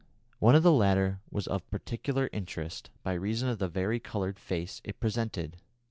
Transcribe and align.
One 0.39 0.55
of 0.55 0.63
the 0.63 0.71
latter 0.71 1.19
was 1.29 1.45
of 1.45 1.69
particular 1.69 2.27
interest 2.33 2.89
by 3.03 3.13
reason 3.13 3.49
of 3.49 3.59
the 3.59 3.67
vari 3.67 3.99
coloured 3.99 4.39
face 4.39 4.81
it 4.83 4.99
presented. 4.99 5.57